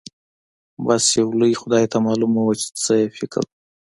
بس 0.85 1.03
يو 1.19 1.27
لوی 1.39 1.53
خدای 1.61 1.85
ته 1.91 1.97
معلومه 2.07 2.39
وه 2.43 2.53
چې 2.61 2.67
څه 2.83 2.93
يې 3.01 3.07
فکر 3.17 3.41
و. 3.45 3.49